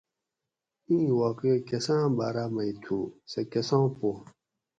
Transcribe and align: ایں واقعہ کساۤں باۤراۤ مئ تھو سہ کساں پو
ایں 0.87 1.07
واقعہ 1.19 1.57
کساۤں 1.67 2.05
باۤراۤ 2.17 2.49
مئ 2.55 2.71
تھو 2.83 2.97
سہ 3.31 3.41
کساں 3.51 3.85
پو 3.97 4.09